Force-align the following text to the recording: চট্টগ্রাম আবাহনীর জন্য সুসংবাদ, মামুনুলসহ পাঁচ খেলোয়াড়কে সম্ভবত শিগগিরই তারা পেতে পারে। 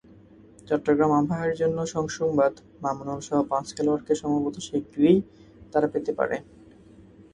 চট্টগ্রাম 0.67 1.11
আবাহনীর 1.13 1.55
জন্য 1.61 1.77
সুসংবাদ, 1.91 2.53
মামুনুলসহ 2.83 3.37
পাঁচ 3.51 3.67
খেলোয়াড়কে 3.75 4.13
সম্ভবত 4.21 4.55
শিগগিরই 4.67 5.17
তারা 5.73 5.87
পেতে 5.93 6.11
পারে। 6.19 6.35